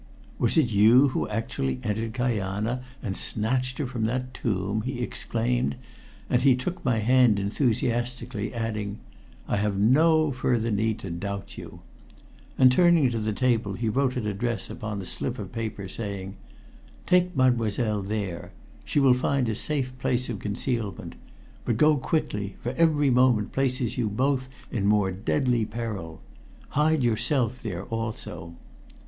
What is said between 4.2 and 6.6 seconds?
tomb!" he exclaimed, and he